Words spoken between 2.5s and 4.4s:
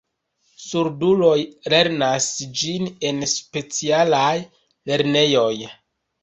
ĝin en specialaj